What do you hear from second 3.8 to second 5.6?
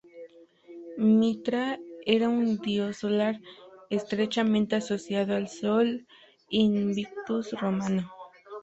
estrechamente asociado al